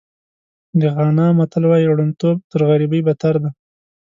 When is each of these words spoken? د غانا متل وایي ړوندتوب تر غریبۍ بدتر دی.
د 0.81 0.81
غانا 0.95 1.27
متل 1.37 1.63
وایي 1.67 1.87
ړوندتوب 1.95 2.37
تر 2.51 2.61
غریبۍ 2.69 3.01
بدتر 3.07 3.33
دی. 3.43 3.49